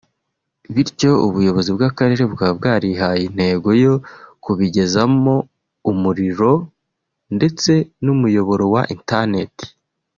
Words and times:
bityo 0.73 1.11
ubuyobozi 1.27 1.69
bw’Akarere 1.75 2.23
bukaba 2.31 2.53
bwarihaye 2.59 3.21
intego 3.29 3.69
yo 3.83 3.93
kubigezamo 4.43 5.33
umuriro 5.91 6.51
ndetse 7.35 7.71
n’umuyoboro 8.03 8.65
wa 8.73 8.81
internet 8.95 9.55